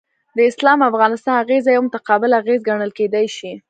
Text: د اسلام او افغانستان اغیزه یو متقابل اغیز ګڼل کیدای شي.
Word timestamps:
د 0.37 0.39
اسلام 0.49 0.77
او 0.81 0.89
افغانستان 0.91 1.35
اغیزه 1.43 1.69
یو 1.71 1.85
متقابل 1.87 2.31
اغیز 2.41 2.59
ګڼل 2.69 2.91
کیدای 2.99 3.25
شي. 3.37 3.51